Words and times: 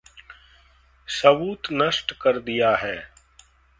सबूत 1.07 1.67
नष्ट 1.71 2.13
कर 2.21 2.39
दिया 2.39 2.75
है। 2.75 2.95